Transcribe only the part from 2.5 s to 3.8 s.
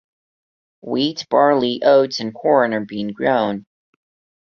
are being grown.